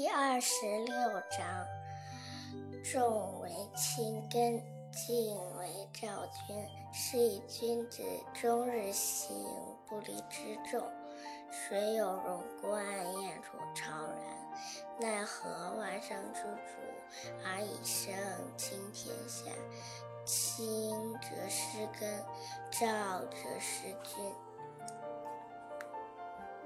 [0.00, 0.96] 第二十六
[1.30, 1.46] 章：
[2.82, 4.58] 重为轻根，
[4.90, 6.08] 静为躁
[6.46, 6.56] 君。
[6.90, 8.02] 是以君子
[8.32, 9.36] 终日行
[9.86, 10.82] 不离之重。
[11.50, 12.82] 水有荣观，
[13.20, 14.98] 燕处超然。
[14.98, 16.80] 奈何万圣之主，
[17.44, 18.14] 而以身
[18.56, 19.50] 轻天下？
[20.24, 22.24] 轻则失根，
[22.70, 24.34] 躁则失君。